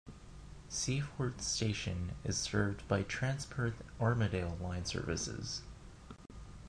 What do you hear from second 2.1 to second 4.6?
is served by Transperth Armadale